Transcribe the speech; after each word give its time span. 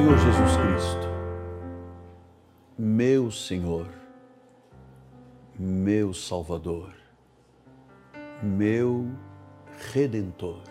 Senhor 0.00 0.16
Jesus 0.16 0.56
Cristo, 0.56 1.08
meu 2.78 3.30
Senhor, 3.30 3.86
meu 5.58 6.14
Salvador, 6.14 6.94
meu 8.42 9.10
Redentor, 9.92 10.62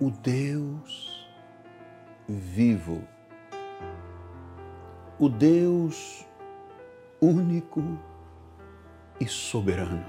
o 0.00 0.12
Deus 0.12 1.28
vivo, 2.28 3.02
o 5.18 5.28
Deus 5.28 6.24
único 7.20 7.82
e 9.18 9.26
soberano, 9.26 10.06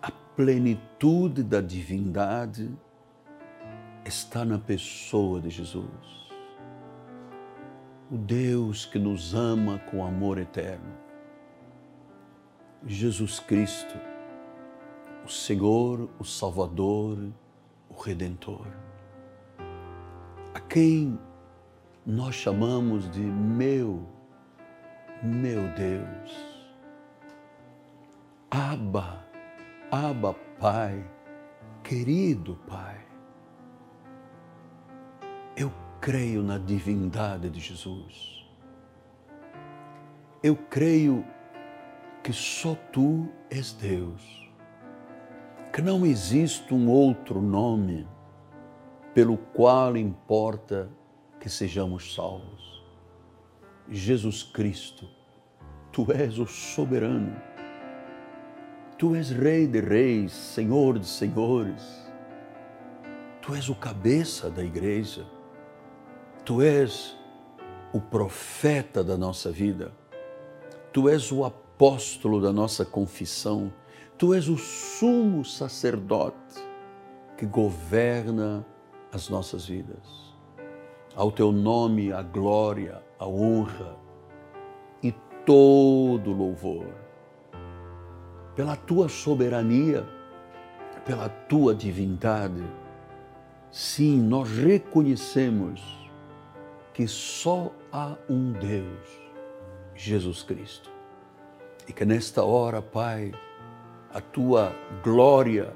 a 0.00 0.10
plenitude 0.10 1.42
da 1.42 1.60
divindade 1.60 2.74
está 4.06 4.44
na 4.44 4.58
pessoa 4.58 5.40
de 5.40 5.50
Jesus. 5.50 5.84
O 8.10 8.16
Deus 8.16 8.84
que 8.84 8.98
nos 8.98 9.34
ama 9.34 9.78
com 9.90 10.04
amor 10.04 10.38
eterno. 10.38 10.94
Jesus 12.86 13.40
Cristo, 13.40 13.98
o 15.24 15.28
Senhor, 15.28 16.08
o 16.20 16.24
Salvador, 16.24 17.18
o 17.90 18.00
Redentor. 18.00 18.68
A 20.54 20.60
quem 20.60 21.18
nós 22.06 22.36
chamamos 22.36 23.10
de 23.10 23.20
meu, 23.20 24.06
meu 25.20 25.62
Deus. 25.74 26.46
Abba, 28.48 29.26
Abba 29.90 30.34
Pai, 30.60 31.04
querido 31.82 32.56
Pai 32.68 33.05
creio 36.06 36.40
na 36.40 36.56
divindade 36.56 37.50
de 37.50 37.58
Jesus. 37.58 38.46
Eu 40.40 40.54
creio 40.54 41.26
que 42.22 42.32
só 42.32 42.76
tu 42.92 43.28
és 43.50 43.72
Deus, 43.72 44.48
que 45.72 45.82
não 45.82 46.06
existe 46.06 46.72
um 46.72 46.88
outro 46.88 47.42
nome 47.42 48.06
pelo 49.14 49.36
qual 49.36 49.96
importa 49.96 50.88
que 51.40 51.50
sejamos 51.50 52.14
salvos. 52.14 52.84
Jesus 53.90 54.44
Cristo, 54.44 55.08
tu 55.90 56.12
és 56.12 56.38
o 56.38 56.46
soberano, 56.46 57.34
tu 58.96 59.16
és 59.16 59.30
Rei 59.30 59.66
de 59.66 59.80
Reis, 59.80 60.30
Senhor 60.30 61.00
de 61.00 61.06
Senhores, 61.06 62.08
tu 63.42 63.56
és 63.56 63.68
o 63.68 63.74
cabeça 63.74 64.48
da 64.48 64.62
igreja 64.62 65.34
Tu 66.46 66.62
és 66.62 67.16
o 67.92 68.00
profeta 68.00 69.02
da 69.02 69.16
nossa 69.16 69.50
vida, 69.50 69.90
Tu 70.92 71.08
és 71.08 71.32
o 71.32 71.44
apóstolo 71.44 72.40
da 72.40 72.52
nossa 72.52 72.84
confissão, 72.84 73.72
Tu 74.16 74.32
és 74.32 74.46
o 74.46 74.56
sumo 74.56 75.44
sacerdote 75.44 76.64
que 77.36 77.44
governa 77.44 78.64
as 79.12 79.28
nossas 79.28 79.66
vidas. 79.66 80.36
Ao 81.16 81.32
Teu 81.32 81.50
nome 81.50 82.12
a 82.12 82.22
glória, 82.22 83.02
a 83.18 83.26
honra 83.26 83.96
e 85.02 85.10
todo 85.44 86.30
louvor. 86.30 86.86
Pela 88.54 88.76
Tua 88.76 89.08
soberania, 89.08 90.06
pela 91.04 91.28
Tua 91.28 91.74
divindade, 91.74 92.62
sim, 93.68 94.22
nós 94.22 94.48
reconhecemos 94.48 96.05
que 96.96 97.06
só 97.06 97.70
há 97.92 98.16
um 98.26 98.52
Deus, 98.52 99.06
Jesus 99.94 100.42
Cristo. 100.42 100.90
E 101.86 101.92
que 101.92 102.06
nesta 102.06 102.42
hora, 102.42 102.80
Pai, 102.80 103.32
a 104.14 104.18
tua 104.18 104.74
glória, 105.04 105.74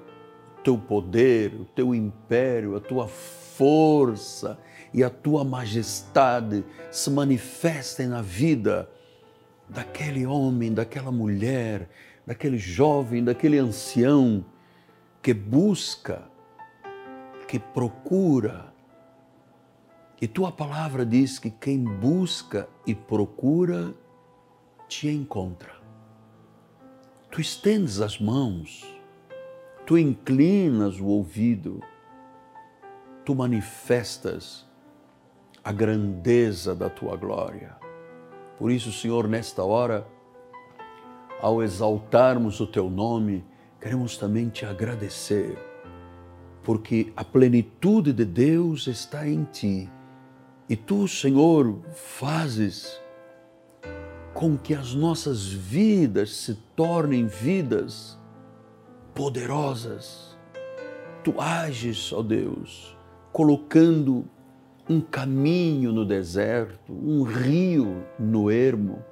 o 0.57 0.63
teu 0.63 0.79
poder, 0.79 1.53
o 1.53 1.67
teu 1.67 1.95
império, 1.95 2.75
a 2.75 2.81
tua 2.81 3.07
força 3.07 4.59
e 4.95 5.05
a 5.05 5.11
tua 5.11 5.45
majestade 5.45 6.65
se 6.91 7.11
manifestem 7.11 8.07
na 8.07 8.23
vida 8.23 8.89
daquele 9.69 10.25
homem, 10.25 10.73
daquela 10.73 11.13
mulher, 11.13 11.91
daquele 12.27 12.57
jovem, 12.57 13.23
daquele 13.23 13.59
ancião 13.59 14.43
que 15.21 15.35
busca, 15.35 16.23
que 17.47 17.59
procura 17.59 18.70
e 20.21 20.29
tua 20.29 20.53
palavra 20.53 21.07
diz 21.07 21.39
que 21.39 21.51
quem 21.51 21.83
busca 21.83 22.69
e 22.87 22.95
procura 22.95 23.95
te 24.87 25.09
encontra. 25.09 25.73
Tu 27.31 27.41
estendes 27.41 28.01
as 28.01 28.21
mãos, 28.21 28.85
tu 29.87 29.97
inclinas 29.97 31.01
o 31.01 31.07
ouvido, 31.07 31.81
tu 33.25 33.35
manifestas 33.35 34.69
a 35.65 35.73
grandeza 35.73 36.75
da 36.75 36.91
tua 36.91 37.17
glória. 37.17 37.77
Por 38.59 38.71
isso, 38.71 38.93
Senhor, 38.93 39.27
nesta 39.27 39.65
hora, 39.65 40.07
ao 41.41 41.63
exaltarmos 41.63 42.61
o 42.61 42.67
teu 42.67 42.91
nome, 42.91 43.43
queremos 43.81 44.19
também 44.19 44.51
te 44.51 44.67
agradecer, 44.67 45.57
porque 46.63 47.11
a 47.17 47.25
plenitude 47.25 48.13
de 48.13 48.27
Deus 48.27 48.87
está 48.87 49.27
em 49.27 49.45
ti 49.45 49.89
e 50.71 50.77
tu, 50.77 51.09
Senhor, 51.09 51.81
fazes 51.93 52.97
com 54.33 54.57
que 54.57 54.73
as 54.73 54.95
nossas 54.95 55.49
vidas 55.49 56.33
se 56.33 56.55
tornem 56.77 57.27
vidas 57.27 58.17
poderosas. 59.13 60.39
Tu 61.25 61.35
ages, 61.41 62.13
ó 62.13 62.23
Deus, 62.23 62.97
colocando 63.33 64.25
um 64.89 65.01
caminho 65.01 65.91
no 65.91 66.07
deserto, 66.07 66.93
um 66.93 67.25
rio 67.25 68.05
no 68.17 68.49
ermo. 68.49 69.05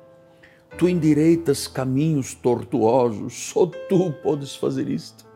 Tu 0.79 0.89
endireitas 0.89 1.67
caminhos 1.67 2.35
tortuosos, 2.35 3.35
só 3.35 3.67
tu 3.67 4.13
podes 4.23 4.55
fazer 4.55 4.89
isto. 4.89 5.27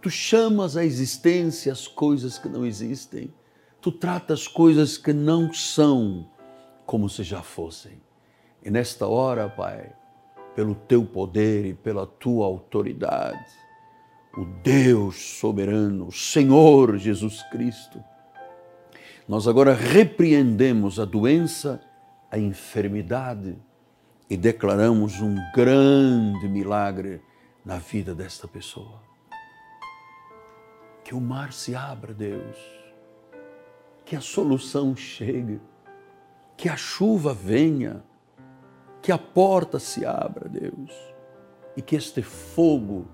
Tu 0.00 0.10
chamas 0.10 0.76
à 0.76 0.84
existência 0.84 1.70
as 1.70 1.86
coisas 1.86 2.38
que 2.38 2.48
não 2.48 2.66
existem 2.66 3.32
tu 3.82 3.90
tratas 3.90 4.46
coisas 4.46 4.96
que 4.96 5.12
não 5.12 5.52
são 5.52 6.30
como 6.86 7.08
se 7.08 7.24
já 7.24 7.42
fossem. 7.42 8.00
E 8.64 8.70
nesta 8.70 9.08
hora, 9.08 9.48
Pai, 9.48 9.92
pelo 10.54 10.76
teu 10.76 11.04
poder 11.04 11.66
e 11.66 11.74
pela 11.74 12.06
tua 12.06 12.46
autoridade, 12.46 13.44
o 14.38 14.44
Deus 14.62 15.38
soberano, 15.40 16.06
o 16.06 16.12
Senhor 16.12 16.96
Jesus 16.96 17.42
Cristo, 17.50 18.02
nós 19.28 19.48
agora 19.48 19.74
repreendemos 19.74 21.00
a 21.00 21.04
doença, 21.04 21.80
a 22.30 22.38
enfermidade 22.38 23.58
e 24.30 24.36
declaramos 24.36 25.20
um 25.20 25.34
grande 25.54 26.48
milagre 26.48 27.20
na 27.64 27.78
vida 27.78 28.14
desta 28.14 28.46
pessoa. 28.46 29.02
Que 31.04 31.14
o 31.14 31.20
mar 31.20 31.52
se 31.52 31.74
abra, 31.74 32.14
Deus 32.14 32.81
que 34.12 34.16
a 34.16 34.20
solução 34.20 34.94
chegue, 34.94 35.58
que 36.54 36.68
a 36.68 36.76
chuva 36.76 37.32
venha, 37.32 38.04
que 39.00 39.10
a 39.10 39.16
porta 39.16 39.78
se 39.78 40.04
abra, 40.04 40.50
Deus, 40.50 40.92
e 41.74 41.80
que 41.80 41.96
este 41.96 42.20
fogo, 42.20 43.06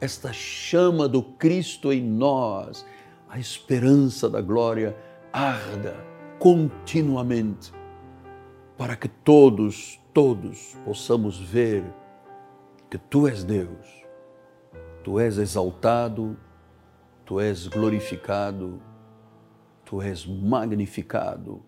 esta 0.00 0.32
chama 0.32 1.08
do 1.08 1.24
Cristo 1.24 1.92
em 1.92 2.00
nós, 2.00 2.86
a 3.28 3.36
esperança 3.36 4.30
da 4.30 4.40
glória, 4.40 4.96
arda 5.32 5.96
continuamente, 6.38 7.72
para 8.78 8.94
que 8.94 9.08
todos, 9.08 10.00
todos 10.12 10.76
possamos 10.84 11.36
ver 11.36 11.82
que 12.88 12.96
Tu 12.96 13.26
és 13.26 13.42
Deus, 13.42 14.04
Tu 15.02 15.18
és 15.18 15.36
exaltado, 15.36 16.36
Tu 17.24 17.40
és 17.40 17.66
glorificado 17.66 18.80
Tu 19.94 20.02
és 20.02 20.26
magnificado 20.26 21.62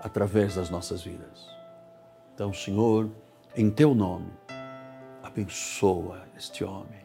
através 0.00 0.54
das 0.54 0.70
nossas 0.70 1.02
vidas. 1.02 1.46
Então, 2.32 2.50
Senhor, 2.50 3.10
em 3.54 3.70
Teu 3.70 3.94
nome, 3.94 4.30
abençoa 5.22 6.24
este 6.34 6.64
homem, 6.64 7.04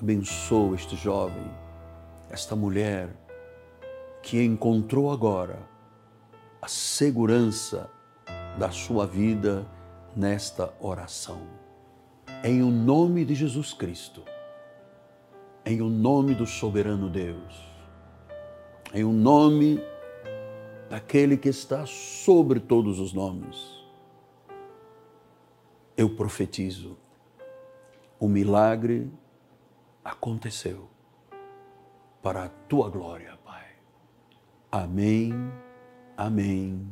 abençoa 0.00 0.74
este 0.74 0.96
jovem, 0.96 1.48
esta 2.28 2.56
mulher 2.56 3.08
que 4.20 4.42
encontrou 4.42 5.12
agora 5.12 5.60
a 6.60 6.66
segurança 6.66 7.88
da 8.58 8.72
sua 8.72 9.06
vida 9.06 9.64
nesta 10.16 10.74
oração. 10.80 11.40
Em 12.42 12.64
o 12.64 12.70
nome 12.72 13.24
de 13.24 13.36
Jesus 13.36 13.72
Cristo, 13.72 14.24
em 15.64 15.80
o 15.80 15.88
nome 15.88 16.34
do 16.34 16.46
soberano 16.46 17.08
Deus 17.08 17.75
em 18.94 19.04
o 19.04 19.08
um 19.08 19.12
nome 19.12 19.80
daquele 20.88 21.36
que 21.36 21.48
está 21.48 21.84
sobre 21.86 22.60
todos 22.60 22.98
os 22.98 23.12
nomes, 23.12 23.84
eu 25.96 26.10
profetizo: 26.10 26.96
o 28.18 28.28
milagre 28.28 29.10
aconteceu 30.04 30.88
para 32.22 32.44
a 32.44 32.48
tua 32.48 32.88
glória, 32.88 33.38
Pai. 33.44 33.66
Amém, 34.70 35.32
amém 36.16 36.88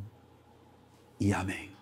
e 1.19 1.33
amém. 1.33 1.74